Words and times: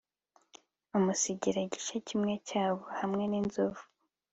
amusigira 0.95 1.57
igice 1.65 1.95
kimwe 2.07 2.33
cy'ingabo 2.45 2.81
hamwe 2.99 3.23
n'inzovu 3.27 3.83